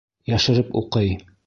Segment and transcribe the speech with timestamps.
[0.31, 1.15] Йәшереп уҡый.